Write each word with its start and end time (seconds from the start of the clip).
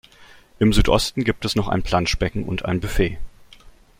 Im 0.57 0.73
Südosten 0.73 1.23
gibt 1.23 1.45
es 1.45 1.55
noch 1.55 1.67
ein 1.67 1.83
Planschbecken 1.83 2.43
und 2.43 2.65
ein 2.65 2.79
Buffet. 2.79 3.19